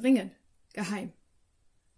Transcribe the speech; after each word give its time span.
Dringend. 0.00 0.32
Geheim. 0.72 1.12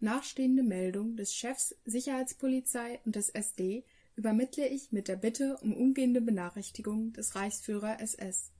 Nachstehende 0.00 0.64
Meldung 0.64 1.14
des 1.14 1.36
Chefs 1.36 1.76
Sicherheitspolizei 1.84 2.98
und 3.04 3.14
des 3.14 3.28
SD 3.28 3.84
übermittle 4.16 4.66
ich 4.66 4.90
mit 4.90 5.06
der 5.06 5.14
Bitte 5.14 5.56
um 5.58 5.72
umgehende 5.72 6.20
Benachrichtigung 6.20 7.12
des 7.12 7.36
Reichsführer 7.36 8.00
SS, 8.00 8.50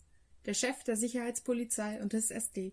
der 0.47 0.55
Chef 0.55 0.85
der 0.85 0.97
Sicherheitspolizei 0.97 2.01
und 2.01 2.13
des 2.13 2.31
SD. 2.31 2.73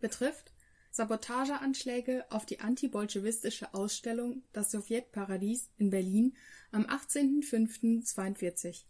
Betrifft 0.00 0.52
Sabotageanschläge 0.90 2.30
auf 2.30 2.44
die 2.44 2.60
antibolschewistische 2.60 3.72
Ausstellung 3.72 4.42
Das 4.52 4.70
Sowjetparadies 4.70 5.70
in 5.78 5.88
Berlin 5.88 6.36
am 6.72 6.84
18.05.42. 6.84 8.84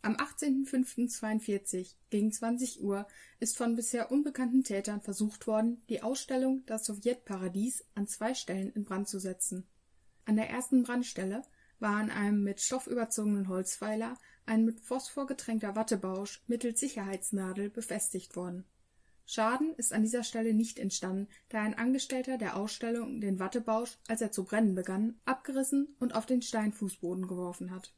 Am 0.00 0.14
18.05.42 0.14 1.94
gegen 2.08 2.30
20 2.30 2.82
Uhr 2.82 3.06
ist 3.40 3.56
von 3.56 3.74
bisher 3.74 4.12
unbekannten 4.12 4.62
Tätern 4.62 5.00
versucht 5.00 5.48
worden, 5.48 5.82
die 5.88 6.02
Ausstellung 6.02 6.62
Das 6.66 6.86
Sowjetparadies 6.86 7.84
an 7.96 8.06
zwei 8.06 8.34
Stellen 8.34 8.72
in 8.72 8.84
Brand 8.84 9.08
zu 9.08 9.18
setzen. 9.18 9.66
An 10.24 10.36
der 10.36 10.50
ersten 10.50 10.84
Brandstelle 10.84 11.42
war 11.80 11.96
an 11.96 12.10
einem 12.10 12.44
mit 12.44 12.60
Stoff 12.60 12.86
überzogenen 12.86 13.48
Holzpfeiler 13.48 14.16
ein 14.46 14.64
mit 14.64 14.80
Phosphor 14.80 15.26
getränkter 15.26 15.74
Wattebausch 15.74 16.42
mittels 16.46 16.78
Sicherheitsnadel 16.78 17.68
befestigt 17.68 18.36
worden. 18.36 18.64
Schaden 19.26 19.74
ist 19.74 19.92
an 19.92 20.02
dieser 20.02 20.22
Stelle 20.22 20.54
nicht 20.54 20.78
entstanden, 20.78 21.28
da 21.48 21.60
ein 21.60 21.74
Angestellter 21.74 22.38
der 22.38 22.56
Ausstellung 22.56 23.20
den 23.20 23.40
Wattebausch, 23.40 23.98
als 24.06 24.22
er 24.22 24.32
zu 24.32 24.44
brennen 24.44 24.74
begann, 24.74 25.20
abgerissen 25.24 25.96
und 25.98 26.14
auf 26.14 26.24
den 26.24 26.40
Steinfußboden 26.40 27.26
geworfen 27.26 27.72
hat 27.72 27.92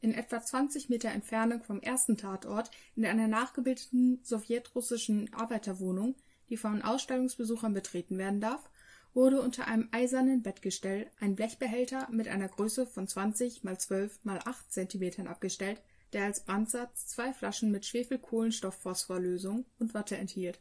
in 0.00 0.14
etwa 0.14 0.40
20 0.40 0.88
Meter 0.88 1.10
Entfernung 1.10 1.62
vom 1.62 1.80
ersten 1.80 2.16
Tatort 2.16 2.70
in 2.94 3.04
einer 3.04 3.28
nachgebildeten 3.28 4.20
sowjetrussischen 4.22 5.32
Arbeiterwohnung, 5.34 6.14
die 6.48 6.56
von 6.56 6.82
Ausstellungsbesuchern 6.82 7.74
betreten 7.74 8.18
werden 8.18 8.40
darf, 8.40 8.70
wurde 9.14 9.40
unter 9.40 9.66
einem 9.66 9.88
eisernen 9.90 10.42
Bettgestell 10.42 11.10
ein 11.18 11.34
Blechbehälter 11.34 12.08
mit 12.10 12.28
einer 12.28 12.48
Größe 12.48 12.86
von 12.86 13.08
20 13.08 13.64
mal 13.64 13.78
12 13.78 14.24
mal 14.24 14.38
8 14.44 14.72
Zentimetern 14.72 15.26
abgestellt, 15.26 15.82
der 16.12 16.24
als 16.24 16.44
Brandsatz 16.44 17.08
zwei 17.08 17.32
Flaschen 17.32 17.70
mit 17.70 17.84
Schwefelkohlenstoff-Phosphorlösung 17.84 19.66
und 19.78 19.94
Watte 19.94 20.16
enthielt. 20.16 20.60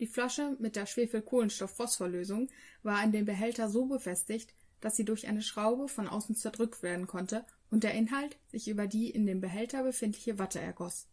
Die 0.00 0.06
Flasche 0.06 0.56
mit 0.58 0.76
der 0.76 0.86
Schwefelkohlenstoff-Phosphorlösung 0.86 2.48
war 2.82 2.98
an 2.98 3.12
dem 3.12 3.26
Behälter 3.26 3.68
so 3.68 3.86
befestigt, 3.86 4.54
dass 4.80 4.96
sie 4.96 5.04
durch 5.04 5.28
eine 5.28 5.42
Schraube 5.42 5.88
von 5.88 6.08
außen 6.08 6.34
zerdrückt 6.34 6.82
werden 6.82 7.06
konnte 7.06 7.44
und 7.70 7.84
der 7.84 7.94
Inhalt 7.94 8.36
sich 8.50 8.68
über 8.68 8.86
die 8.86 9.10
in 9.10 9.26
dem 9.26 9.40
Behälter 9.40 9.82
befindliche 9.82 10.38
Watte 10.38 10.60
ergoss. 10.60 11.06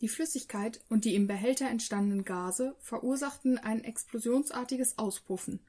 Die 0.00 0.08
Flüssigkeit 0.08 0.80
und 0.88 1.04
die 1.04 1.14
im 1.14 1.26
Behälter 1.26 1.68
entstandenen 1.68 2.24
Gase 2.24 2.76
verursachten 2.80 3.58
ein 3.58 3.82
explosionsartiges 3.82 4.98
Auspuffen. 4.98 5.60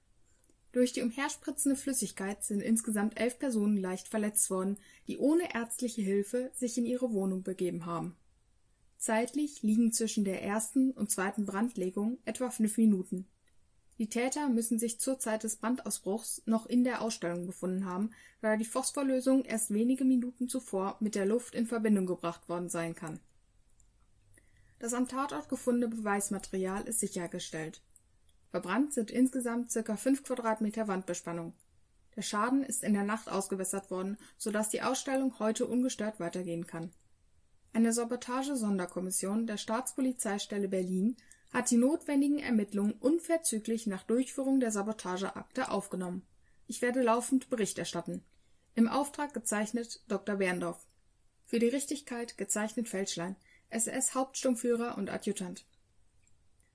Durch 0.73 0.92
die 0.92 1.02
umherspritzende 1.02 1.78
Flüssigkeit 1.78 2.44
sind 2.44 2.61
insgesamt 2.61 3.19
elf 3.19 3.39
Personen 3.39 3.78
leicht 3.78 4.09
verletzt 4.09 4.50
worden, 4.50 4.78
die 5.08 5.17
ohne 5.17 5.56
ärztliche 5.56 6.02
Hilfe 6.02 6.52
sich 6.53 6.78
in 6.78 6.86
ihre 6.86 7.14
Wohnung 7.14 7.44
begeben 7.44 7.86
haben. 7.86 8.16
Zeitlich 8.97 9.62
liegen 9.64 9.94
zwischen 9.94 10.25
der 10.25 10.44
ersten 10.44 10.91
und 10.91 11.09
zweiten 11.09 11.45
Brandlegung 11.45 12.17
etwa 12.25 12.50
fünf 12.50 12.78
Minuten 12.78 13.28
die 13.98 14.09
Täter 14.09 14.50
müssen 14.50 14.78
sich 14.78 15.00
zur 15.00 15.20
Zeit 15.20 15.44
des 15.44 15.56
Brandausbruchs 15.56 16.44
noch 16.45 16.67
in 16.67 16.84
der 16.84 17.02
Ausstellung 17.02 17.48
befunden 17.48 17.86
haben, 17.86 18.12
da 18.42 18.56
die 18.56 18.66
Phosphorlösung 18.66 19.44
erst 19.44 19.73
wenige 19.73 20.06
Minuten 20.06 20.48
zuvor 20.48 20.98
mit 21.00 21.16
der 21.16 21.26
Luft 21.26 21.56
in 21.56 21.66
Verbindung 21.66 22.06
gebracht 22.06 22.48
worden 22.48 22.70
sein 22.70 22.94
kann. 22.94 23.20
Das 24.80 24.94
am 24.94 25.08
Tatort 25.08 25.50
gefundene 25.50 25.88
Beweismaterial 25.88 26.84
ist 26.88 27.00
sichergestellt. 27.00 27.81
Verbrannt 28.52 28.94
sind 28.94 29.09
insgesamt 29.09 29.73
ca. 29.73 29.95
5 29.95 30.23
Quadratmeter 30.23 30.88
Wandbespannung. 30.88 31.53
Der 32.16 32.22
Schaden 32.22 32.64
ist 32.64 32.84
in 32.84 32.94
der 32.94 33.03
Nacht 33.03 33.30
ausgebessert 33.30 33.90
worden, 33.90 34.18
so 34.38 34.52
dass 34.52 34.70
die 34.70 34.81
Ausstellung 34.81 35.40
heute 35.40 35.66
ungestört 35.66 36.19
weitergehen 36.19 36.68
kann. 36.68 36.91
Eine 37.74 37.94
Sabotage-Sonderkommission 37.94 39.46
der 39.46 39.58
Staatspolizeistelle 39.58 40.68
Berlin 40.68 41.18
hat 41.52 41.72
die 41.72 41.78
notwendigen 41.78 42.40
Ermittlungen 42.40 42.94
unverzüglich 42.94 43.88
nach 43.88 44.03
Durchführung 44.03 44.59
der 44.59 44.72
Sabotageakte 44.72 45.72
aufgenommen. 45.72 46.25
Ich 46.68 46.81
werde 46.81 47.02
laufend 47.02 47.50
Bericht 47.50 47.80
erstatten. 47.80 48.24
Im 48.75 48.88
Auftrag 48.88 49.34
gezeichnet 49.34 50.02
Dr. 50.08 50.35
Berndorf. 50.35 50.85
Für 51.46 51.59
die 51.59 51.69
Richtigkeit 51.69 52.38
gezeichnet 52.38 52.90
Feldschlein, 52.90 53.35
SS-Hauptsturmführer 53.69 54.97
und 54.97 55.09
Adjutant. 55.09 55.66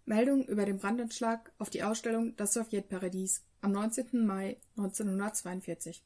Meldung 0.05 0.45
über 0.47 0.65
den 0.65 0.79
Brandanschlag 0.79 1.53
auf 1.59 1.71
die 1.71 1.83
Ausstellung 1.83 2.35
Das 2.37 2.55
Sowjetparadies 2.55 3.45
am 3.61 3.73
19. 3.73 4.27
Mai 4.27 4.57
1942 4.77 6.03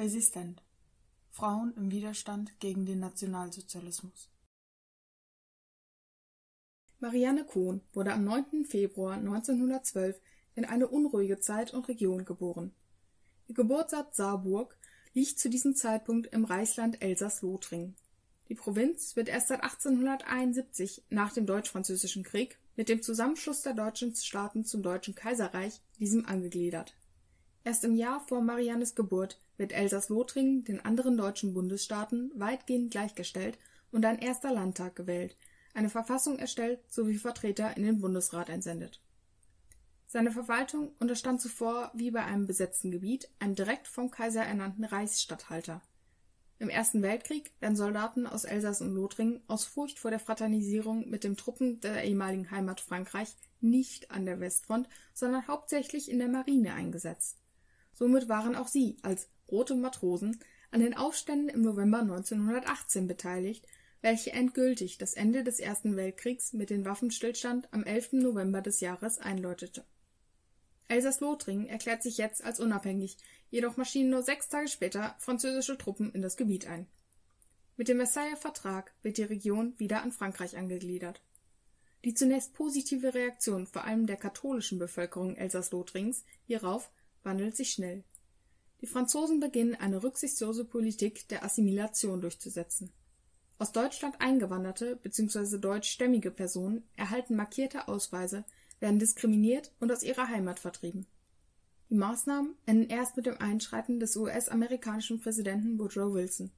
Resistent 0.00 0.62
Frauen 1.28 1.74
im 1.76 1.90
Widerstand 1.90 2.58
gegen 2.58 2.86
den 2.86 3.00
Nationalsozialismus 3.00 4.30
Marianne 7.00 7.44
Kohn 7.44 7.82
wurde 7.92 8.14
am 8.14 8.24
9. 8.24 8.64
Februar 8.64 9.16
1912 9.16 10.18
in 10.54 10.64
eine 10.64 10.88
unruhige 10.88 11.38
Zeit 11.38 11.74
und 11.74 11.86
Region 11.86 12.24
geboren. 12.24 12.72
Ihr 13.46 13.54
Geburtsort 13.54 14.14
Saarburg 14.14 14.74
liegt 15.12 15.38
zu 15.38 15.50
diesem 15.50 15.76
Zeitpunkt 15.76 16.28
im 16.28 16.46
Reichsland 16.46 17.02
Elsass-Lothringen. 17.02 17.94
Die 18.48 18.54
Provinz 18.54 19.16
wird 19.16 19.28
erst 19.28 19.48
seit 19.48 19.62
1871 19.62 21.04
nach 21.10 21.34
dem 21.34 21.44
Deutsch-Französischen 21.44 22.22
Krieg 22.22 22.58
mit 22.74 22.88
dem 22.88 23.02
Zusammenschluss 23.02 23.60
der 23.60 23.74
deutschen 23.74 24.16
Staaten 24.16 24.64
zum 24.64 24.82
Deutschen 24.82 25.14
Kaiserreich 25.14 25.82
diesem 25.98 26.24
angegliedert. 26.24 26.96
Erst 27.62 27.84
im 27.84 27.94
Jahr 27.94 28.20
vor 28.20 28.40
Mariannes 28.40 28.94
Geburt 28.94 29.38
wird 29.58 29.72
Elsass-Lothringen 29.72 30.64
den 30.64 30.84
anderen 30.84 31.16
deutschen 31.16 31.52
Bundesstaaten 31.52 32.32
weitgehend 32.34 32.90
gleichgestellt 32.90 33.58
und 33.92 34.06
ein 34.06 34.18
erster 34.18 34.52
Landtag 34.52 34.96
gewählt, 34.96 35.36
eine 35.74 35.90
Verfassung 35.90 36.38
erstellt 36.38 36.80
sowie 36.88 37.16
Vertreter 37.16 37.76
in 37.76 37.82
den 37.82 38.00
Bundesrat 38.00 38.48
entsendet. 38.48 39.00
Seine 40.06 40.32
Verwaltung 40.32 40.92
unterstand 40.98 41.40
zuvor 41.40 41.92
wie 41.94 42.10
bei 42.10 42.24
einem 42.24 42.46
besetzten 42.46 42.90
Gebiet 42.90 43.28
einem 43.38 43.54
direkt 43.54 43.86
vom 43.86 44.10
Kaiser 44.10 44.42
ernannten 44.42 44.84
Reichsstatthalter. 44.84 45.82
Im 46.58 46.68
Ersten 46.68 47.02
Weltkrieg 47.02 47.52
werden 47.60 47.76
Soldaten 47.76 48.26
aus 48.26 48.44
Elsass 48.44 48.80
und 48.80 48.92
Lothringen 48.92 49.40
aus 49.46 49.64
Furcht 49.64 49.98
vor 49.98 50.10
der 50.10 50.20
Fraternisierung 50.20 51.08
mit 51.08 51.24
den 51.24 51.36
Truppen 51.36 51.80
der 51.80 52.04
ehemaligen 52.04 52.50
Heimat 52.50 52.80
Frankreich 52.80 53.36
nicht 53.60 54.10
an 54.10 54.26
der 54.26 54.40
Westfront, 54.40 54.88
sondern 55.14 55.46
hauptsächlich 55.46 56.10
in 56.10 56.18
der 56.18 56.28
Marine 56.28 56.74
eingesetzt. 56.74 57.39
Somit 58.00 58.30
waren 58.30 58.56
auch 58.56 58.66
sie 58.66 58.96
als 59.02 59.28
Rote 59.50 59.74
Matrosen 59.74 60.40
an 60.70 60.80
den 60.80 60.96
Aufständen 60.96 61.50
im 61.50 61.60
November 61.60 61.98
1918 61.98 63.06
beteiligt, 63.06 63.66
welche 64.00 64.32
endgültig 64.32 64.96
das 64.96 65.12
Ende 65.12 65.44
des 65.44 65.60
Ersten 65.60 65.96
Weltkriegs 65.96 66.54
mit 66.54 66.70
dem 66.70 66.86
Waffenstillstand 66.86 67.68
am 67.72 67.84
11. 67.84 68.14
November 68.14 68.62
des 68.62 68.80
Jahres 68.80 69.18
einläutete. 69.18 69.84
Elsass-Lothringen 70.88 71.66
erklärt 71.66 72.02
sich 72.02 72.16
jetzt 72.16 72.42
als 72.42 72.58
unabhängig, 72.58 73.18
jedoch 73.50 73.76
marschieren 73.76 74.08
nur 74.08 74.22
sechs 74.22 74.48
Tage 74.48 74.68
später 74.68 75.14
französische 75.18 75.76
Truppen 75.76 76.10
in 76.12 76.22
das 76.22 76.38
Gebiet 76.38 76.66
ein. 76.66 76.86
Mit 77.76 77.88
dem 77.88 77.98
Versailler 77.98 78.38
Vertrag 78.38 78.94
wird 79.02 79.18
die 79.18 79.24
Region 79.24 79.74
wieder 79.78 80.02
an 80.02 80.12
Frankreich 80.12 80.56
angegliedert. 80.56 81.22
Die 82.06 82.14
zunächst 82.14 82.54
positive 82.54 83.12
Reaktion 83.12 83.66
vor 83.66 83.84
allem 83.84 84.06
der 84.06 84.16
katholischen 84.16 84.78
Bevölkerung 84.78 85.36
Elsass-Lothringens 85.36 86.24
hierauf 86.46 86.90
wandelt 87.22 87.56
sich 87.56 87.70
schnell. 87.72 88.04
Die 88.80 88.86
Franzosen 88.86 89.40
beginnen 89.40 89.74
eine 89.74 90.02
rücksichtslose 90.02 90.64
Politik 90.64 91.28
der 91.28 91.44
Assimilation 91.44 92.20
durchzusetzen. 92.20 92.92
Aus 93.58 93.72
Deutschland 93.72 94.20
eingewanderte 94.20 94.96
bzw. 94.96 95.58
deutschstämmige 95.58 96.30
Personen 96.30 96.82
erhalten 96.96 97.36
markierte 97.36 97.88
Ausweise, 97.88 98.44
werden 98.78 98.98
diskriminiert 98.98 99.72
und 99.80 99.92
aus 99.92 100.02
ihrer 100.02 100.28
Heimat 100.28 100.58
vertrieben. 100.58 101.06
Die 101.90 101.94
Maßnahmen 101.94 102.54
enden 102.64 102.88
erst 102.88 103.16
mit 103.16 103.26
dem 103.26 103.36
Einschreiten 103.38 104.00
des 104.00 104.16
US-amerikanischen 104.16 105.20
Präsidenten 105.20 105.78
Woodrow 105.78 106.14
Wilson. 106.14 106.50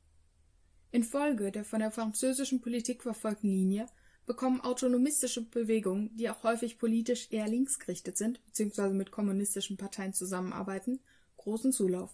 Infolge 0.92 1.50
der 1.50 1.64
von 1.64 1.80
der 1.80 1.90
französischen 1.90 2.60
Politik 2.60 3.02
verfolgten 3.02 3.48
Linie 3.48 3.86
bekommen 4.26 4.60
autonomistische 4.60 5.42
Bewegungen, 5.42 6.16
die 6.16 6.30
auch 6.30 6.42
häufig 6.42 6.78
politisch 6.78 7.28
eher 7.30 7.48
linksgerichtet 7.48 8.16
sind 8.16 8.44
bzw. 8.46 8.90
mit 8.90 9.10
kommunistischen 9.10 9.76
Parteien 9.76 10.12
zusammenarbeiten, 10.12 11.00
großen 11.36 11.72
Zulauf. 11.72 12.10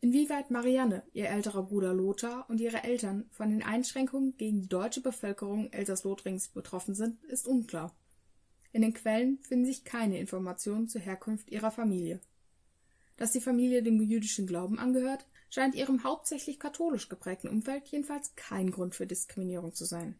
Inwieweit 0.00 0.50
Marianne, 0.50 1.02
ihr 1.14 1.30
älterer 1.30 1.62
Bruder 1.62 1.94
Lothar 1.94 2.44
und 2.50 2.60
ihre 2.60 2.84
Eltern 2.84 3.24
von 3.30 3.48
den 3.48 3.62
Einschränkungen 3.62 4.36
gegen 4.36 4.60
die 4.60 4.68
deutsche 4.68 5.00
Bevölkerung 5.00 5.72
Elsass-Lothringens 5.72 6.48
betroffen 6.48 6.94
sind, 6.94 7.24
ist 7.24 7.48
unklar. 7.48 7.94
In 8.72 8.82
den 8.82 8.92
Quellen 8.92 9.38
finden 9.38 9.64
sich 9.64 9.84
keine 9.84 10.18
Informationen 10.18 10.88
zur 10.88 11.00
Herkunft 11.00 11.50
ihrer 11.50 11.70
Familie. 11.70 12.20
Dass 13.16 13.32
die 13.32 13.40
Familie 13.40 13.82
dem 13.82 14.02
jüdischen 14.02 14.46
Glauben 14.46 14.78
angehört, 14.78 15.24
scheint 15.48 15.74
ihrem 15.74 16.04
hauptsächlich 16.04 16.58
katholisch 16.58 17.08
geprägten 17.08 17.48
Umfeld 17.48 17.86
jedenfalls 17.86 18.34
kein 18.34 18.72
Grund 18.72 18.94
für 18.94 19.06
Diskriminierung 19.06 19.74
zu 19.74 19.84
sein. 19.84 20.16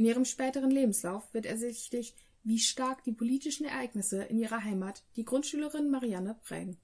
In 0.00 0.06
ihrem 0.06 0.24
späteren 0.24 0.70
Lebenslauf 0.70 1.34
wird 1.34 1.44
ersichtlich, 1.44 2.14
wie 2.42 2.58
stark 2.58 3.04
die 3.04 3.12
politischen 3.12 3.66
Ereignisse 3.66 4.22
in 4.22 4.38
ihrer 4.38 4.64
Heimat 4.64 5.04
die 5.16 5.26
Grundschülerin 5.26 5.90
Marianne 5.90 6.38
prägen. 6.42 6.78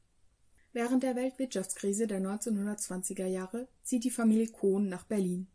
Während 0.75 1.03
der 1.03 1.17
Weltwirtschaftskrise 1.17 2.07
der 2.07 2.21
1920er 2.21 3.25
Jahre 3.25 3.69
zieht 3.83 4.05
die 4.05 4.11
Familie 4.11 4.49
Kohn 4.49 4.91
nach 4.91 5.05
Berlin. 5.05 5.47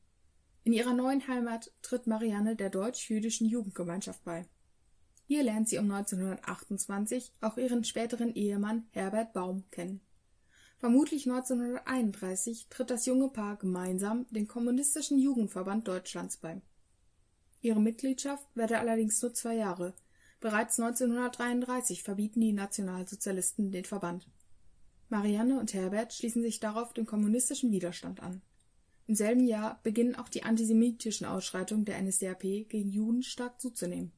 In 0.63 0.74
ihrer 0.74 0.96
neuen 0.96 1.28
Heimat 1.28 1.72
tritt 1.84 2.08
Marianne 2.08 2.56
der 2.56 2.72
deutsch-jüdischen 2.72 3.48
Jugendgemeinschaft 3.48 4.24
bei. 4.24 4.48
Hier 5.28 5.44
lernt 5.44 5.69
sie 5.69 5.78
um 5.78 5.92
1928 5.92 7.31
auch 7.42 7.57
ihren 7.57 7.84
späteren 7.84 8.34
Ehemann 8.34 8.88
Herbert 8.90 9.34
Baum 9.34 9.66
kennen. 9.69 10.02
Vermutlich 10.80 11.30
1931 11.30 12.69
tritt 12.72 12.90
das 12.90 13.06
junge 13.06 13.30
Paar 13.30 13.57
gemeinsam 13.57 14.25
dem 14.31 14.48
Kommunistischen 14.48 15.19
Jugendverband 15.19 15.88
Deutschlands 15.88 16.38
bei. 16.38 16.60
Ihre 17.62 17.80
Mitgliedschaft 17.80 18.46
währte 18.56 18.80
allerdings 18.80 19.22
nur 19.22 19.34
zwei 19.34 19.56
Jahre. 19.56 19.94
Bereits 20.40 20.80
1933 20.80 22.02
verbieten 22.02 22.42
die 22.42 22.54
Nationalsozialisten 22.54 23.72
den 23.72 23.86
Verband. 23.86 24.28
Marianne 25.10 25.60
und 25.60 25.74
Herbert 25.74 26.13
schließen 26.13 26.42
sich 26.42 26.60
darauf 26.60 26.94
dem 26.94 27.06
kommunistischen 27.06 27.72
Widerstand 27.72 28.22
an. 28.22 28.42
Im 29.08 29.16
selben 29.16 29.46
Jahr 29.46 29.80
beginnen 29.84 30.16
auch 30.16 30.30
die 30.30 30.44
antisemitischen 30.44 31.28
Ausschreitungen 31.28 31.86
der 31.86 32.02
NSDAP 32.02 32.42
gegen 32.42 32.90
Juden 32.90 33.24
stark 33.24 33.60
zuzunehmen. 33.60 34.12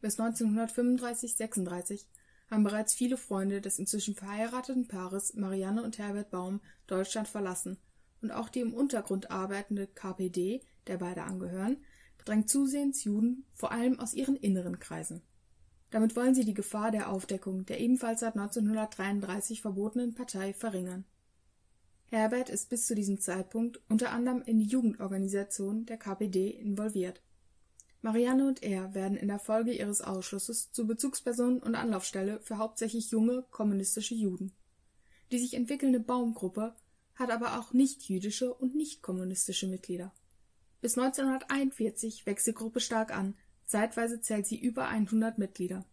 Bis 0.00 0.18
1935/36 0.18 2.06
haben 2.50 2.64
bereits 2.64 2.94
viele 2.94 3.16
Freunde 3.16 3.60
des 3.60 3.78
inzwischen 3.78 4.14
verheirateten 4.14 4.86
Paares 4.86 5.34
Marianne 5.34 5.82
und 5.82 5.98
Herbert 5.98 6.30
Baum 6.30 6.60
Deutschland 6.86 7.28
verlassen 7.28 7.78
und 8.20 8.30
auch 8.30 8.48
die 8.48 8.60
im 8.60 8.74
Untergrund 8.74 9.30
arbeitende 9.30 9.86
KPD, 9.86 10.62
der 10.86 10.98
beide 10.98 11.24
angehören, 11.24 11.78
drängt 12.24 12.48
zusehends 12.48 13.04
Juden 13.04 13.44
vor 13.52 13.72
allem 13.72 13.98
aus 14.00 14.14
ihren 14.14 14.36
inneren 14.36 14.78
Kreisen. 14.78 15.22
Damit 15.90 16.16
wollen 16.16 16.34
sie 16.34 16.44
die 16.44 16.54
Gefahr 16.54 16.90
der 16.90 17.10
Aufdeckung 17.10 17.66
der 17.66 17.80
ebenfalls 17.80 18.20
seit 18.20 18.36
1933 18.36 19.60
verbotenen 19.60 20.14
Partei 20.14 20.54
verringern. 20.54 21.04
Herbert 22.06 22.50
ist 22.50 22.68
bis 22.70 22.86
zu 22.86 22.94
diesem 22.94 23.20
Zeitpunkt 23.20 23.80
unter 23.88 24.10
anderem 24.10 24.42
in 24.42 24.58
die 24.58 24.66
Jugendorganisation 24.66 25.86
der 25.86 25.98
KPD 25.98 26.50
involviert. 26.50 27.22
Marianne 28.02 28.48
und 28.48 28.62
er 28.62 28.94
werden 28.94 29.16
in 29.16 29.28
der 29.28 29.38
Folge 29.38 29.72
ihres 29.72 30.00
Ausschlusses 30.00 30.72
zu 30.72 30.86
Bezugspersonen 30.86 31.60
und 31.60 31.74
Anlaufstelle 31.74 32.40
für 32.40 32.58
hauptsächlich 32.58 33.10
junge 33.10 33.44
kommunistische 33.50 34.14
Juden. 34.14 34.52
Die 35.30 35.38
sich 35.38 35.54
entwickelnde 35.54 36.00
Baumgruppe 36.00 36.74
hat 37.14 37.30
aber 37.30 37.58
auch 37.58 37.72
nicht-jüdische 37.72 38.52
und 38.52 38.74
nicht-kommunistische 38.74 39.66
Mitglieder. 39.66 40.12
Bis 40.82 40.98
1941 40.98 42.26
wächst 42.26 42.48
die 42.48 42.54
Gruppe 42.54 42.80
stark 42.80 43.16
an, 43.16 43.36
Zeitweise 43.66 44.20
zählt 44.20 44.48
sie 44.48 44.58
über 44.58 44.88
100 44.88 45.38
Mitglieder. 45.38 45.84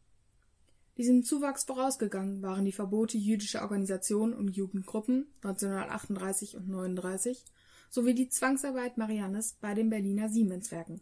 Diesem 0.98 1.24
Zuwachs 1.24 1.64
vorausgegangen 1.64 2.42
waren 2.42 2.66
die 2.66 2.72
Verbote 2.72 3.16
jüdischer 3.16 3.62
Organisationen 3.62 4.34
und 4.34 4.58
Jugendgruppen 4.58 5.28
1938 5.44 6.58
und 6.58 6.70
39 6.70 7.46
sowie 7.92 8.16
die 8.16 8.30
Zwangsarbeit 8.30 8.98
Mariannes 8.98 9.58
bei 9.62 9.76
den 9.76 9.92
Berliner 9.92 10.28
Siemenswerken. 10.28 11.02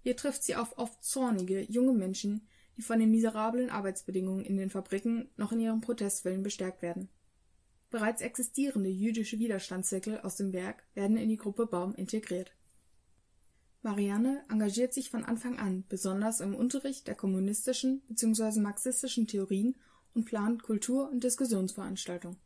Hier 0.00 0.16
trifft 0.16 0.44
sie 0.44 0.54
auf 0.54 0.78
oft 0.78 1.02
zornige, 1.02 1.60
junge 1.62 1.94
Menschen, 1.94 2.46
die 2.76 2.82
von 2.82 3.00
den 3.00 3.10
miserablen 3.10 3.68
Arbeitsbedingungen 3.68 4.44
in 4.44 4.56
den 4.56 4.70
Fabriken 4.70 5.28
noch 5.36 5.50
in 5.50 5.58
ihrem 5.58 5.80
Protestwillen 5.80 6.44
bestärkt 6.44 6.82
werden. 6.82 7.08
Bereits 7.90 8.22
existierende 8.22 8.90
jüdische 8.90 9.40
Widerstandszirkel 9.40 10.20
aus 10.20 10.36
dem 10.36 10.52
Werk 10.52 10.84
werden 10.94 11.16
in 11.16 11.28
die 11.28 11.36
Gruppe 11.36 11.66
Baum 11.66 11.96
integriert 11.96 12.52
Marianne 13.82 14.42
engagiert 14.50 14.92
sich 14.92 15.10
von 15.10 15.24
Anfang 15.24 15.58
an 15.58 15.84
besonders 15.88 16.40
im 16.40 16.54
Unterricht 16.54 17.06
der 17.06 17.14
kommunistischen 17.14 18.02
bzw. 18.08 18.60
marxistischen 18.60 19.26
Theorien 19.26 19.76
und 20.14 20.24
plant 20.24 20.62
Kultur- 20.62 21.08
und 21.10 21.22
Diskussionsveranstaltungen. 21.22 22.38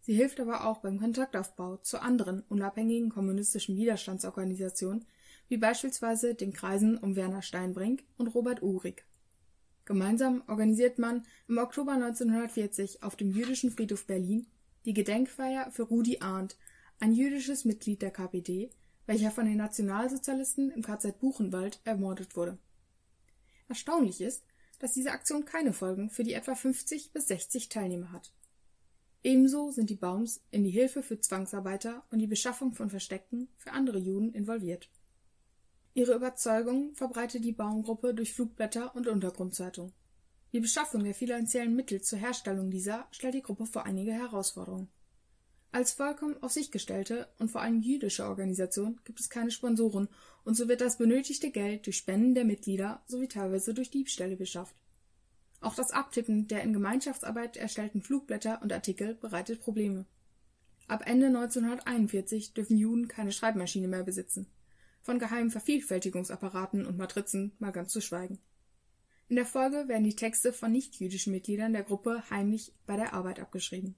Sie 0.00 0.14
hilft 0.14 0.40
aber 0.40 0.66
auch 0.66 0.78
beim 0.78 0.98
Kontaktaufbau 0.98 1.78
zu 1.78 2.00
anderen 2.00 2.42
unabhängigen 2.48 3.10
kommunistischen 3.10 3.76
Widerstandsorganisationen 3.76 5.04
wie 5.48 5.56
beispielsweise 5.56 6.34
den 6.34 6.52
Kreisen 6.52 6.98
um 6.98 7.16
Werner 7.16 7.42
Steinbrink 7.42 8.04
und 8.16 8.28
Robert 8.28 8.62
Uhrig. 8.62 9.06
Gemeinsam 9.86 10.42
organisiert 10.46 10.98
man 10.98 11.24
im 11.48 11.56
Oktober 11.56 11.92
1940 11.92 13.02
auf 13.02 13.16
dem 13.16 13.30
Jüdischen 13.30 13.70
Friedhof 13.70 14.06
Berlin 14.06 14.46
die 14.84 14.92
Gedenkfeier 14.92 15.70
für 15.70 15.84
Rudi 15.84 16.18
Arndt, 16.20 16.56
ein 17.00 17.12
jüdisches 17.12 17.64
Mitglied 17.64 18.02
der 18.02 18.10
KPD, 18.10 18.70
welcher 19.08 19.30
von 19.30 19.46
den 19.46 19.56
Nationalsozialisten 19.56 20.70
im 20.70 20.82
KZ 20.82 21.18
Buchenwald 21.18 21.80
ermordet 21.84 22.36
wurde. 22.36 22.58
Erstaunlich 23.66 24.20
ist, 24.20 24.44
dass 24.80 24.92
diese 24.92 25.12
Aktion 25.12 25.46
keine 25.46 25.72
Folgen 25.72 26.10
für 26.10 26.24
die 26.24 26.34
etwa 26.34 26.54
50 26.54 27.12
bis 27.12 27.26
60 27.28 27.70
Teilnehmer 27.70 28.12
hat. 28.12 28.34
Ebenso 29.22 29.70
sind 29.70 29.88
die 29.88 29.96
Baums 29.96 30.42
in 30.50 30.62
die 30.62 30.70
Hilfe 30.70 31.02
für 31.02 31.18
Zwangsarbeiter 31.18 32.04
und 32.10 32.18
die 32.18 32.26
Beschaffung 32.26 32.74
von 32.74 32.90
Verstecken 32.90 33.48
für 33.56 33.72
andere 33.72 33.98
Juden 33.98 34.34
involviert. 34.34 34.90
Ihre 35.94 36.14
Überzeugung 36.14 36.94
verbreitet 36.94 37.44
die 37.44 37.52
Baumgruppe 37.52 38.12
durch 38.12 38.34
Flugblätter 38.34 38.94
und 38.94 39.08
Untergrundzeitung. 39.08 39.92
Die 40.52 40.60
Beschaffung 40.60 41.02
der 41.02 41.14
finanziellen 41.14 41.74
Mittel 41.74 42.02
zur 42.02 42.18
Herstellung 42.18 42.70
dieser 42.70 43.08
stellt 43.10 43.34
die 43.34 43.42
Gruppe 43.42 43.64
vor 43.64 43.86
einige 43.86 44.12
Herausforderungen. 44.12 44.88
Als 45.70 45.92
vollkommen 45.92 46.42
auf 46.42 46.52
sich 46.52 46.70
gestellte 46.70 47.28
und 47.38 47.50
vor 47.50 47.60
allem 47.60 47.82
jüdische 47.82 48.24
Organisation 48.24 48.98
gibt 49.04 49.20
es 49.20 49.28
keine 49.28 49.50
Sponsoren 49.50 50.08
und 50.44 50.54
so 50.54 50.66
wird 50.66 50.80
das 50.80 50.96
benötigte 50.96 51.50
Geld 51.50 51.84
durch 51.84 51.98
Spenden 51.98 52.34
der 52.34 52.46
Mitglieder 52.46 53.02
sowie 53.06 53.28
teilweise 53.28 53.74
durch 53.74 53.90
Diebstähle 53.90 54.36
beschafft. 54.36 54.74
Auch 55.60 55.74
das 55.74 55.90
Abtippen 55.90 56.48
der 56.48 56.62
in 56.62 56.72
Gemeinschaftsarbeit 56.72 57.58
erstellten 57.58 58.00
Flugblätter 58.00 58.62
und 58.62 58.72
Artikel 58.72 59.14
bereitet 59.14 59.60
Probleme. 59.60 60.06
Ab 60.86 61.02
Ende 61.04 61.26
1941 61.26 62.54
dürfen 62.54 62.78
Juden 62.78 63.06
keine 63.08 63.32
Schreibmaschine 63.32 63.88
mehr 63.88 64.04
besitzen. 64.04 64.46
Von 65.02 65.18
geheimen 65.18 65.50
Vervielfältigungsapparaten 65.50 66.86
und 66.86 66.96
Matrizen 66.96 67.52
mal 67.58 67.72
ganz 67.72 67.92
zu 67.92 68.00
schweigen. 68.00 68.38
In 69.28 69.36
der 69.36 69.44
Folge 69.44 69.86
werden 69.88 70.04
die 70.04 70.16
Texte 70.16 70.54
von 70.54 70.72
nichtjüdischen 70.72 71.34
Mitgliedern 71.34 71.74
der 71.74 71.82
Gruppe 71.82 72.22
heimlich 72.30 72.72
bei 72.86 72.96
der 72.96 73.12
Arbeit 73.12 73.40
abgeschrieben 73.40 73.94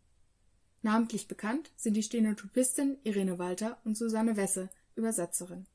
Namentlich 0.82 1.28
bekannt 1.28 1.70
sind 1.76 1.94
die 1.94 2.02
Stenotypistin 2.02 2.98
Irene 3.02 3.38
Walter 3.38 3.78
und 3.84 3.98
Susanne 3.98 4.36
Wesse, 4.36 4.70
Übersetzerin. 4.94 5.66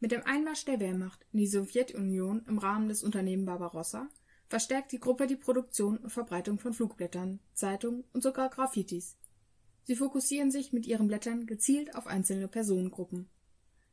Mit 0.00 0.10
dem 0.10 0.24
Einmarsch 0.24 0.64
der 0.64 0.80
Wehrmacht 0.80 1.24
in 1.32 1.38
die 1.38 1.46
Sowjetunion 1.46 2.44
im 2.48 2.58
Rahmen 2.58 2.88
des 2.88 3.04
Unternehmen 3.04 3.46
Barbarossa 3.46 4.08
verstärkt 4.48 4.92
die 4.92 5.00
Gruppe 5.00 5.26
die 5.26 5.36
Produktion 5.36 5.98
und 5.98 6.10
Verbreitung 6.10 6.58
von 6.58 6.74
Flugblättern, 6.74 7.38
Zeitungen 7.54 8.04
und 8.12 8.22
sogar 8.22 8.50
Graffitis. 8.50 9.16
Sie 9.84 9.96
fokussieren 9.96 10.50
sich 10.50 10.72
mit 10.72 10.86
ihren 10.86 11.06
Blättern 11.06 11.46
gezielt 11.46 11.94
auf 11.94 12.06
einzelne 12.06 12.48
Personengruppen. 12.48 13.28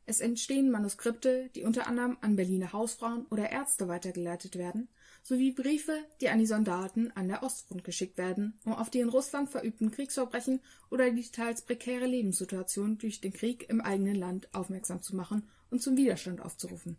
Es 0.05 0.19
entstehen 0.19 0.71
Manuskripte, 0.71 1.49
die 1.55 1.63
unter 1.63 1.87
anderem 1.87 2.17
an 2.21 2.35
Berliner 2.35 2.73
Hausfrauen 2.73 3.25
oder 3.27 3.51
Ärzte 3.51 3.87
weitergeleitet 3.87 4.57
werden, 4.57 4.89
sowie 5.23 5.51
Briefe, 5.51 5.97
die 6.19 6.29
an 6.29 6.39
die 6.39 6.45
Soldaten 6.45 7.11
an 7.11 7.27
der 7.27 7.43
Ostfront 7.43 7.83
geschickt 7.83 8.17
werden, 8.17 8.59
um 8.65 8.73
auf 8.73 8.89
die 8.89 8.99
in 8.99 9.09
Russland 9.09 9.49
verübten 9.49 9.91
Kriegsverbrechen 9.91 10.61
oder 10.89 11.09
die 11.11 11.23
teils 11.23 11.61
prekäre 11.61 12.05
Lebenssituation 12.05 12.97
durch 12.97 13.21
den 13.21 13.33
Krieg 13.33 13.69
im 13.69 13.81
eigenen 13.81 14.15
Land 14.15 14.53
aufmerksam 14.53 15.01
zu 15.01 15.15
machen 15.15 15.47
und 15.69 15.81
zum 15.81 15.95
Widerstand 15.97 16.41
aufzurufen. 16.41 16.97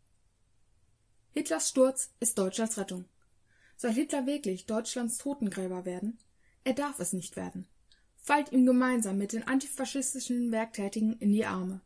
Hitlers 1.32 1.68
Sturz 1.68 2.10
ist 2.20 2.38
Deutschlands 2.38 2.78
Rettung. 2.78 3.06
Soll 3.76 3.92
Hitler 3.92 4.26
wirklich 4.26 4.66
Deutschlands 4.66 5.18
Totengräber 5.18 5.84
werden? 5.84 6.18
Er 6.62 6.74
darf 6.74 7.00
es 7.00 7.12
nicht 7.12 7.36
werden. 7.36 7.66
Fallt 8.16 8.52
ihm 8.52 8.66
gemeinsam 8.66 9.18
mit 9.18 9.32
den 9.32 9.48
antifaschistischen 9.48 10.52
Werktätigen 10.52 11.18
in 11.18 11.32
die 11.32 11.44
Arme. 11.44 11.80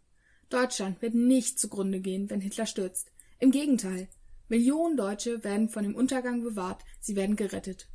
Deutschland 0.50 1.00
wird 1.00 1.14
nicht 1.14 1.59
zugrunde 1.59 2.00
gehen, 2.00 2.28
wenn 2.28 2.40
Hitler 2.40 2.66
stürzt. 2.66 3.11
Im 3.38 3.50
Gegenteil. 3.50 4.09
Millionen 4.49 4.97
Deutsche 4.97 5.43
werden 5.43 5.69
von 5.69 5.83
dem 5.83 5.95
Untergang 5.95 6.43
bewahrt, 6.43 6.85
sie 7.00 7.17
werden 7.17 7.37
gerettet. 7.37 7.88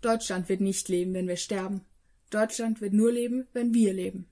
Deutschland 0.00 0.48
wird 0.48 0.60
nicht 0.60 0.88
leben, 0.88 1.14
wenn 1.14 1.28
wir 1.28 1.36
sterben. 1.36 1.80
Deutschland 2.30 2.80
wird 2.80 2.92
nur 2.92 3.10
leben, 3.10 3.46
wenn 3.52 3.72
wir 3.72 3.92
leben. 3.92 4.28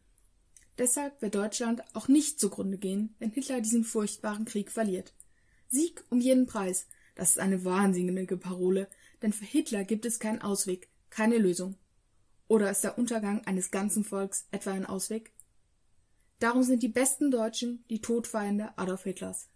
Deshalb 0.79 1.23
wird 1.23 1.35
Deutschland 1.35 1.83
auch 1.95 2.09
nicht 2.09 2.39
zugrunde 2.39 2.77
gehen, 2.77 3.15
wenn 3.19 3.31
Hitler 3.31 3.61
diesen 3.61 3.85
furchtbaren 3.85 4.45
Krieg 4.45 4.71
verliert. 4.71 5.15
Sieg 5.69 6.05
um 6.11 6.21
jeden 6.21 6.47
Preis, 6.47 6.87
das 7.15 7.31
ist 7.31 7.39
eine 7.39 7.65
wahnsinnige 7.65 8.37
Parole, 8.37 8.89
denn 9.23 9.33
für 9.33 9.47
Hitler 9.47 9.85
gibt 9.85 10.05
es 10.05 10.21
keinen 10.21 10.43
Ausweg, 10.43 10.89
keine 11.09 11.39
Lösung. 11.39 11.77
Oder 12.49 12.71
ist 12.71 12.85
der 12.85 12.99
Untergang 12.99 13.45
eines 13.47 13.71
ganzen 13.71 14.05
Volks 14.05 14.47
etwa 14.51 14.73
ein 14.73 14.87
Ausweg? 14.87 15.33
Darum 16.39 16.63
sind 16.63 16.83
die 16.83 16.89
besten 16.89 17.31
Deutschen 17.31 17.83
die 17.89 18.03
Todfeinde 18.03 18.77
Adolf 18.77 19.05
Hitlers. 19.05 19.49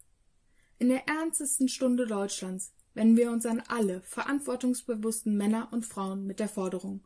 In 0.81 0.89
der 0.89 1.07
ernstesten 1.07 1.67
Stunde 1.67 2.07
Deutschlands 2.07 2.73
wenden 2.95 3.15
wir 3.15 3.29
uns 3.29 3.45
an 3.45 3.61
alle 3.67 4.01
verantwortungsbewussten 4.01 5.37
Männer 5.37 5.67
und 5.69 5.85
Frauen 5.85 6.25
mit 6.25 6.39
der 6.39 6.49
Forderung 6.49 7.03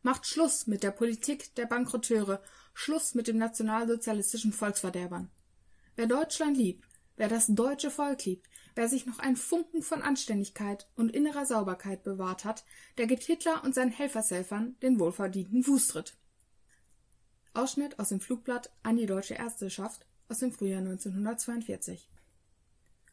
Macht 0.00 0.24
Schluss 0.24 0.66
mit 0.66 0.82
der 0.82 0.92
Politik 0.92 1.54
der 1.56 1.66
Bankrotteure, 1.66 2.42
Schluss 2.72 3.14
mit 3.14 3.28
dem 3.28 3.36
nationalsozialistischen 3.36 4.54
Volksverderbern. 4.54 5.30
Wer 5.94 6.06
Deutschland 6.06 6.56
liebt, 6.56 6.88
wer 7.16 7.28
das 7.28 7.48
deutsche 7.48 7.90
Volk 7.90 8.24
liebt, 8.24 8.48
wer 8.74 8.88
sich 8.88 9.04
noch 9.04 9.18
einen 9.18 9.36
Funken 9.36 9.82
von 9.82 10.00
Anständigkeit 10.00 10.88
und 10.96 11.14
innerer 11.14 11.44
Sauberkeit 11.44 12.02
bewahrt 12.04 12.46
hat, 12.46 12.64
der 12.96 13.06
gibt 13.06 13.24
Hitler 13.24 13.62
und 13.62 13.74
seinen 13.74 13.92
Helfershelfern 13.92 14.76
den 14.80 14.98
wohlverdienten 14.98 15.64
Fußtritt. 15.64 16.16
Ausschnitt 17.52 17.98
aus 17.98 18.08
dem 18.08 18.20
Flugblatt 18.20 18.72
an 18.82 18.96
die 18.96 19.04
deutsche 19.04 19.34
Ärzteschaft 19.34 20.06
aus 20.30 20.38
dem 20.38 20.50
Frühjahr 20.50 20.78
1942. 20.78 22.08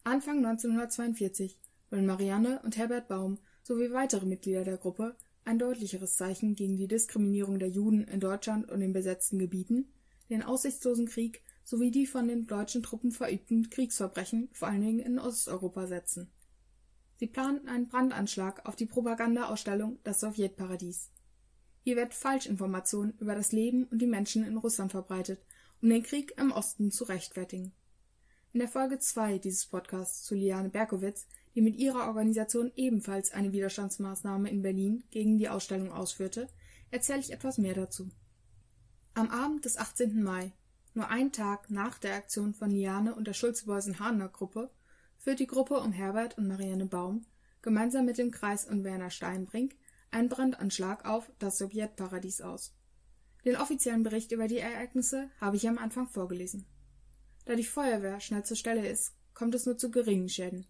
Anfang 0.08 0.38
1942 0.46 1.58
wollen 1.90 2.06
Marianne 2.06 2.62
und 2.64 2.78
Herbert 2.78 3.08
Baum 3.08 3.40
sowie 3.64 3.92
weitere 3.92 4.28
Mitglieder 4.28 4.64
der 4.64 4.78
Gruppe 4.78 5.16
ein 5.46 5.58
deutlicheres 5.58 6.16
Zeichen 6.16 6.54
gegen 6.54 6.78
die 6.78 6.88
Diskriminierung 6.88 7.58
der 7.58 7.70
Juden 7.70 8.04
in 8.04 8.20
Deutschland 8.20 8.70
und 8.70 8.82
den 8.82 8.94
besetzten 8.94 9.40
Gebieten, 9.40 9.92
den 10.30 10.44
aussichtslosen 10.44 11.08
Krieg 11.08 11.42
sowie 11.64 11.90
die 11.90 12.06
von 12.06 12.28
den 12.28 12.46
deutschen 12.46 12.84
Truppen 12.84 13.12
verübten 13.12 13.72
Kriegsverbrechen 13.72 14.48
vor 14.52 14.68
allen 14.68 14.82
Dingen 14.82 15.00
in 15.00 15.18
Osteuropa 15.18 15.88
setzen. 15.88 16.30
Sie 17.16 17.26
planten 17.26 17.68
einen 17.68 17.88
Brandanschlag 17.88 18.64
auf 18.68 18.76
die 18.76 18.86
Propagandaausstellung 18.86 19.98
Das 20.04 20.20
Sowjetparadies. 20.20 21.10
Hier 21.82 21.96
wird 21.96 22.14
Falschinformation 22.14 23.16
über 23.20 23.34
das 23.34 23.52
Leben 23.52 23.86
und 23.86 24.04
die 24.04 24.06
Menschen 24.06 24.46
in 24.46 24.58
Russland 24.58 24.92
verbreitet, 24.92 25.40
um 25.82 25.90
den 25.90 26.04
Krieg 26.04 26.40
im 26.40 26.52
Osten 26.52 26.92
zu 26.92 27.06
rechtfertigen. 27.06 27.74
In 28.56 28.60
der 28.60 28.70
Folge 28.70 29.00
2 29.00 29.40
dieses 29.40 29.66
Podcasts 29.66 30.24
zu 30.24 30.34
Liane 30.34 30.70
Berkowitz, 30.70 31.28
die 31.56 31.62
mit 31.62 31.76
ihrer 31.76 32.08
Organisation 32.08 32.72
ebenfalls 32.78 33.34
eine 33.34 33.52
Widerstandsmaßnahme 33.52 34.50
in 34.50 34.62
Berlin 34.62 35.04
gegen 35.12 35.38
die 35.38 35.50
Ausstellung 35.50 35.92
ausführte, 35.92 36.48
erzähle 36.90 37.20
ich 37.20 37.34
etwas 37.34 37.58
mehr 37.58 37.74
dazu. 37.74 38.10
Am 39.14 39.30
Abend 39.30 39.66
des 39.66 39.76
18. 39.76 40.24
Mai, 40.24 40.54
nur 40.94 41.10
einen 41.10 41.34
Tag 41.34 41.70
nach 41.70 42.00
der 42.00 42.16
Aktion 42.16 42.54
von 42.54 42.72
Liane 42.72 43.14
und 43.14 43.28
der 43.28 43.34
Schulze-Beusen-Hahner-Gruppe, 43.34 44.72
führt 45.18 45.42
die 45.42 45.48
Gruppe 45.48 45.82
um 45.82 45.92
Herbert 45.92 46.38
und 46.38 46.48
Marianne 46.48 46.86
Baum 46.86 47.26
gemeinsam 47.62 48.06
mit 48.06 48.18
dem 48.18 48.32
Kreis 48.32 48.64
und 48.64 48.86
Werner 48.86 49.10
Steinbrink 49.10 49.76
einen 50.12 50.30
Brandanschlag 50.30 51.04
auf 51.04 51.30
das 51.40 51.58
Sowjetparadies 51.58 52.40
aus. 52.40 52.74
Den 53.44 53.58
offiziellen 53.58 54.04
Bericht 54.04 54.32
über 54.32 54.48
die 54.48 54.60
Ereignisse 54.60 55.30
habe 55.42 55.58
ich 55.58 55.68
am 55.68 55.78
Anfang 55.78 56.08
vorgelesen. 56.08 56.66
Da 57.46 57.56
die 57.56 57.64
Feuerwehr 57.64 58.20
schnell 58.20 58.44
zur 58.44 58.58
Stelle 58.58 58.88
ist, 58.88 59.14
kommt 59.34 59.56
es 59.56 59.66
nur 59.66 59.78
zu 59.78 59.92
geringen 59.92 60.30
Schäden. 60.30 60.66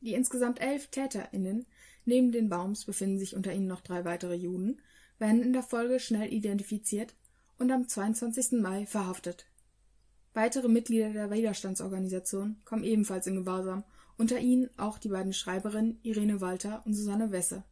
Die 0.00 0.14
insgesamt 0.14 0.60
elf 0.60 0.88
TäterInnen, 0.88 1.66
neben 2.04 2.32
den 2.32 2.48
Baums 2.48 2.84
befinden 2.84 3.18
sich 3.18 3.34
unter 3.34 3.52
ihnen 3.52 3.66
noch 3.66 3.80
drei 3.80 4.04
weitere 4.04 4.34
Juden, 4.34 4.80
werden 5.18 5.42
in 5.42 5.52
der 5.52 5.62
Folge 5.62 5.98
schnell 5.98 6.32
identifiziert 6.32 7.14
und 7.58 7.72
am 7.72 7.88
22. 7.88 8.60
Mai 8.60 8.86
verhaftet. 8.86 9.46
Weitere 10.34 10.68
Mitglieder 10.68 11.10
der 11.10 11.30
Widerstandsorganisation 11.30 12.60
kommen 12.66 12.84
ebenfalls 12.84 13.26
in 13.26 13.36
Gewahrsam, 13.36 13.84
unter 14.18 14.38
ihnen 14.38 14.68
auch 14.78 14.98
die 14.98 15.08
beiden 15.08 15.32
Schreiberinnen 15.32 15.98
Irene 16.02 16.42
Walter 16.42 16.82
und 16.84 16.92
Susanne 16.92 17.32
Wesse. 17.32 17.64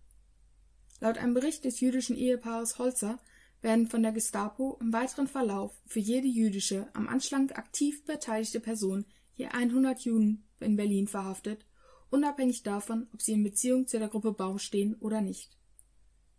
Laut 1.00 1.19
einem 1.19 1.35
Bericht 1.35 1.64
des 1.64 1.81
jüdischen 1.81 2.16
Ehepaares 2.16 2.78
Holzer 2.78 3.19
werden 3.64 3.88
von 3.88 4.02
der 4.02 4.12
Gestapo 4.12 4.76
im 4.80 4.92
weiteren 4.92 5.26
Verlauf 5.26 5.73
für 5.87 5.99
jede 5.99 6.28
jüdische 6.28 6.87
am 6.92 7.09
Anschlag 7.09 7.59
aktiv 7.59 8.04
beteiligte 8.04 8.61
Person 8.61 9.06
je 9.35 9.47
100 9.47 10.00
Juden 10.02 10.47
in 10.61 10.76
Berlin 10.76 11.09
verhaftet, 11.09 11.66
unabhängig 12.11 12.62
davon, 12.62 13.09
ob 13.12 13.23
sie 13.23 13.33
in 13.33 13.42
Beziehung 13.42 13.87
zu 13.87 13.99
der 13.99 14.09
Gruppe 14.09 14.33
Baum 14.33 14.59
stehen 14.59 14.94
oder 15.00 15.21
nicht. 15.21 15.59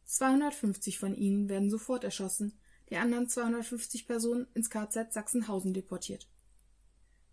250 0.05 0.99
von 0.99 1.15
ihnen 1.15 1.49
werden 1.49 1.69
sofort 1.69 2.03
erschossen, 2.03 2.57
die 2.89 2.97
anderen 2.97 3.27
250 3.27 4.07
Personen 4.07 4.47
ins 4.53 4.69
KZ 4.69 5.11
Sachsenhausen 5.11 5.73
deportiert. 5.73 6.29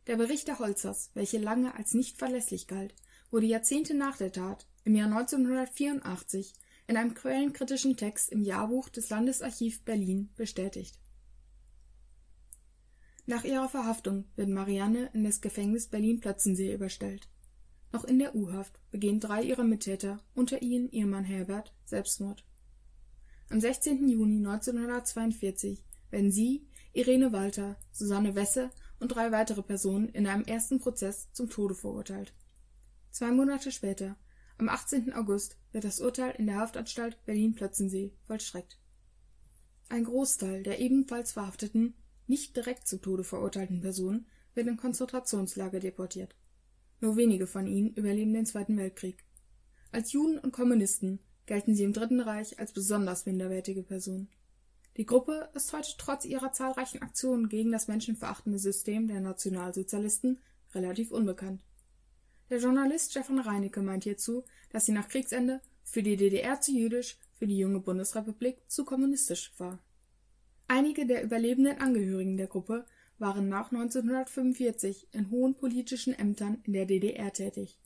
Der 0.07 0.17
Bericht 0.17 0.49
der 0.49 0.59
Holzers, 0.59 1.11
welche 1.15 1.39
lange 1.39 1.75
als 1.75 1.93
nicht 1.93 2.17
verlässlich 2.17 2.67
galt, 2.67 2.95
wurde 3.31 3.47
Jahrzehnte 3.47 3.95
nach 3.95 4.17
der 4.17 4.33
Tat, 4.33 4.67
im 4.85 4.97
Jahr 4.97 5.07
1984, 5.07 6.55
in 6.87 6.97
einem 6.97 7.15
quellenkritischen 7.15 7.97
Text 7.97 8.31
im 8.31 8.43
Jahrbuch 8.43 8.89
des 8.89 9.11
Landesarchiv 9.11 9.83
Berlin 9.85 10.31
bestätigt. 10.37 10.99
Nach 13.27 13.45
ihrer 13.45 13.69
Verhaftung 13.69 14.25
wird 14.35 14.49
Marianne 14.49 15.11
in 15.13 15.25
das 15.25 15.41
Gefängnis 15.41 15.87
Berlin-Plötzensee 15.87 16.75
überstellt. 16.75 17.29
Noch 17.93 18.05
in 18.05 18.19
der 18.19 18.35
U-Haft 18.35 18.81
begehen 18.91 19.21
drei 19.21 19.43
ihrer 19.43 19.65
Mittäter, 19.65 20.21
unter 20.35 20.63
ihnen 20.63 20.91
ihr 20.91 21.07
Mann 21.07 21.25
Herbert, 21.25 21.73
Selbstmord. 21.85 22.45
Am 23.51 23.61
16. 23.61 24.09
Juni 24.09 24.39
1942 24.39 25.85
werden 26.11 26.33
sie, 26.33 26.67
Irene 26.95 27.33
Walter, 27.33 27.77
Susanne 27.91 28.35
Wesse 28.35 28.71
und 28.99 29.09
drei 29.09 29.31
weitere 29.31 29.63
Personen 29.63 30.09
in 30.09 30.27
einem 30.27 30.45
ersten 30.45 30.79
Prozess 30.81 31.33
zum 31.33 31.49
Tode 31.49 31.75
verurteilt. 31.75 32.35
Zwei 33.11 33.31
Monate 33.31 33.71
später 33.71 34.17
am 34.59 34.69
18. 34.69 35.13
August 35.13 35.57
wird 35.73 35.85
das 35.85 36.01
Urteil 36.01 36.35
in 36.39 36.47
der 36.47 36.57
Haftanstalt 36.57 37.25
Berlin-Plötzensee 37.25 38.13
vollstreckt. 38.25 38.79
Ein 39.89 40.05
Großteil 40.05 40.63
der 40.63 40.81
ebenfalls 40.81 41.33
verhafteten, 41.33 41.95
nicht 42.27 42.57
direkt 42.57 42.87
zu 42.89 42.99
Tode 42.99 43.25
verurteilten 43.25 43.81
Personen 43.81 44.27
wird 44.55 44.67
in 44.67 44.77
Konzentrationslager 44.77 45.81
deportiert. 45.81 46.37
Nur 47.01 47.17
wenige 47.17 47.47
von 47.47 47.67
ihnen 47.67 47.95
überleben 47.95 48.33
den 48.33 48.47
Zweiten 48.47 48.77
Weltkrieg. 48.77 49.25
Als 49.91 50.13
Juden 50.13 50.39
und 50.39 50.53
Kommunisten 50.53 51.19
gelten 51.47 51.75
sie 51.75 51.85
im 51.85 51.93
Dritten 51.93 52.21
Reich 52.21 52.59
als 52.59 52.73
besonders 52.73 53.27
minderwertige 53.27 53.83
Personen. 53.83 54.29
Die 54.97 55.07
Gruppe 55.07 55.49
ist 55.55 55.73
heute 55.73 55.91
trotz 55.99 56.25
ihrer 56.25 56.53
zahlreichen 56.53 57.03
Aktionen 57.03 57.49
gegen 57.49 57.73
das 57.73 57.89
menschenverachtende 57.89 58.59
System 58.59 59.09
der 59.09 59.21
Nationalsozialisten 59.21 60.39
relativ 60.75 61.11
unbekannt. 61.11 61.65
Der 62.53 62.61
Journalist 62.61 63.13
Stefan 63.13 63.39
Reinecke 63.39 63.81
meint 63.81 64.05
hierzu, 64.05 64.45
dass 64.69 64.85
sie 64.85 64.93
nach 64.93 65.09
Kriegsende 65.09 65.63
für 65.85 66.03
die 66.03 66.19
DDR 66.19 66.61
zu 66.61 66.71
jüdisch, 66.71 67.17
für 67.39 67.47
die 67.47 67.57
junge 67.57 67.81
Bundesrepublik 67.81 68.59
zu 68.69 68.85
kommunistisch 68.85 69.55
war. 69.57 69.79
Einige 70.69 71.07
der 71.07 71.25
überlebenden 71.25 71.81
Angehörigen 71.81 72.37
der 72.37 72.49
Gruppe 72.49 72.85
waren 73.19 73.49
nach 73.49 73.73
1945 73.73 75.09
in 75.13 75.31
hohen 75.31 75.55
politischen 75.55 76.13
Ämtern 76.13 76.61
in 76.65 76.75
der 76.75 76.85
DDR 76.85 77.33
tätig. 77.33 77.79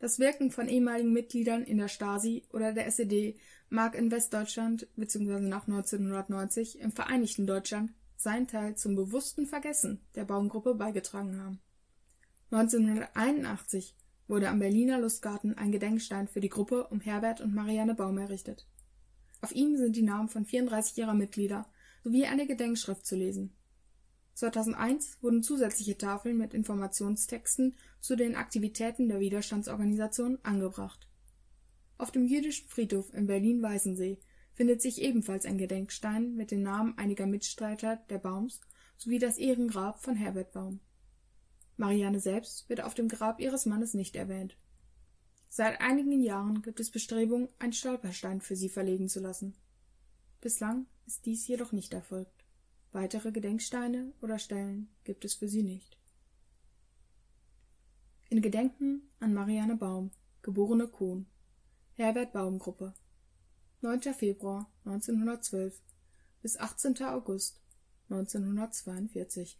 Das 0.00 0.18
Wirken 0.18 0.50
von 0.50 0.68
ehemaligen 0.68 1.12
Mitgliedern 1.12 1.62
in 1.62 1.78
der 1.78 1.86
Stasi 1.86 2.42
oder 2.52 2.72
der 2.72 2.88
SED 2.88 3.38
mag 3.70 3.94
in 3.94 4.10
Westdeutschland 4.10 4.88
bzw. 4.96 5.38
nach 5.38 5.68
1990 5.68 6.80
im 6.80 6.90
Vereinigten 6.90 7.46
Deutschland 7.46 7.92
seinen 8.16 8.48
Teil 8.48 8.74
zum 8.74 8.96
bewussten 8.96 9.46
Vergessen 9.46 10.00
der 10.16 10.24
Baumgruppe 10.24 10.74
beigetragen 10.74 11.40
haben. 11.40 11.60
1981 12.50 13.96
wurde 14.28 14.48
am 14.48 14.58
Berliner 14.58 15.00
Lustgarten 15.00 15.58
ein 15.58 15.72
Gedenkstein 15.72 16.28
für 16.28 16.40
die 16.40 16.48
Gruppe 16.48 16.86
um 16.88 17.00
Herbert 17.00 17.40
und 17.40 17.54
Marianne 17.54 17.94
Baum 17.94 18.18
errichtet. 18.18 18.66
Auf 19.40 19.52
ihm 19.52 19.76
sind 19.76 19.96
die 19.96 20.02
Namen 20.02 20.28
von 20.28 20.44
34 20.44 20.98
ihrer 20.98 21.14
Mitglieder 21.14 21.68
sowie 22.04 22.26
eine 22.26 22.46
Gedenkschrift 22.46 23.04
zu 23.04 23.16
lesen. 23.16 23.52
2001 24.34 25.22
wurden 25.22 25.42
zusätzliche 25.42 25.96
Tafeln 25.96 26.36
mit 26.36 26.54
Informationstexten 26.54 27.74
zu 28.00 28.16
den 28.16 28.36
Aktivitäten 28.36 29.08
der 29.08 29.18
Widerstandsorganisation 29.18 30.38
angebracht. 30.42 31.08
Auf 31.98 32.10
dem 32.10 32.26
Jüdischen 32.26 32.68
Friedhof 32.68 33.12
in 33.14 33.26
Berlin-Weißensee 33.26 34.18
findet 34.52 34.82
sich 34.82 35.00
ebenfalls 35.00 35.46
ein 35.46 35.58
Gedenkstein 35.58 36.34
mit 36.34 36.50
den 36.50 36.62
Namen 36.62 36.96
einiger 36.98 37.26
Mitstreiter 37.26 37.96
der 38.10 38.18
Baums 38.18 38.60
sowie 38.98 39.18
das 39.18 39.38
Ehrengrab 39.38 40.02
von 40.02 40.16
Herbert 40.16 40.52
Baum. 40.52 40.80
Marianne 41.76 42.20
selbst 42.20 42.68
wird 42.68 42.82
auf 42.82 42.94
dem 42.94 43.08
Grab 43.08 43.40
ihres 43.40 43.66
Mannes 43.66 43.94
nicht 43.94 44.16
erwähnt. 44.16 44.56
Seit 45.48 45.80
einigen 45.80 46.20
Jahren 46.20 46.62
gibt 46.62 46.80
es 46.80 46.90
Bestrebungen, 46.90 47.48
einen 47.58 47.72
Stolperstein 47.72 48.40
für 48.40 48.56
sie 48.56 48.68
verlegen 48.68 49.08
zu 49.08 49.20
lassen. 49.20 49.54
Bislang 50.40 50.86
ist 51.06 51.26
dies 51.26 51.46
jedoch 51.46 51.72
nicht 51.72 51.92
erfolgt. 51.92 52.44
Weitere 52.92 53.32
Gedenksteine 53.32 54.12
oder 54.22 54.38
Stellen 54.38 54.88
gibt 55.04 55.24
es 55.24 55.34
für 55.34 55.48
sie 55.48 55.62
nicht. 55.62 55.98
In 58.28 58.42
Gedenken 58.42 59.02
an 59.20 59.34
Marianne 59.34 59.76
Baum, 59.76 60.10
geborene 60.42 60.88
Kohn, 60.88 61.26
Herbert 61.94 62.32
Baum 62.32 62.58
Gruppe 62.58 62.94
9. 63.82 64.14
Februar 64.14 64.70
1912 64.84 65.80
bis 66.42 66.56
18. 66.56 67.02
August 67.04 67.60
1942 68.08 69.54